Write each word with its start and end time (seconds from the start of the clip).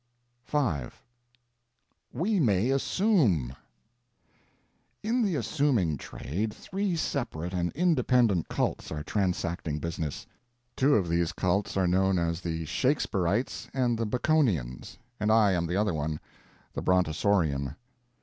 V 0.47 0.57
"WE 2.11 2.39
MAY 2.39 2.71
ASSUME" 2.71 3.53
In 5.03 5.21
the 5.21 5.35
Assuming 5.35 5.95
trade 5.97 6.51
three 6.51 6.95
separate 6.95 7.53
and 7.53 7.71
independent 7.73 8.49
cults 8.49 8.91
are 8.91 9.03
transacting 9.03 9.77
business. 9.77 10.25
Two 10.75 10.95
of 10.95 11.07
these 11.07 11.33
cults 11.33 11.77
are 11.77 11.85
known 11.85 12.17
as 12.17 12.41
the 12.41 12.65
Shakespearites 12.65 13.69
and 13.75 13.95
the 13.95 14.07
Baconians, 14.07 14.97
and 15.19 15.31
I 15.31 15.51
am 15.51 15.67
the 15.67 15.77
other 15.77 15.93
one—the 15.93 16.81
Brontosaurian. 16.81 17.75